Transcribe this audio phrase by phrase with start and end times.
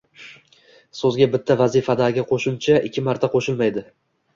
[1.01, 3.91] Soʻzga bitta vazifadagi qoʻshimcha ikki marta qoʻshilmaydi